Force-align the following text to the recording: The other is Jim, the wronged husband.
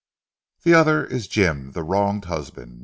The 0.63 0.73
other 0.73 1.05
is 1.05 1.27
Jim, 1.27 1.73
the 1.73 1.83
wronged 1.83 2.25
husband. 2.25 2.79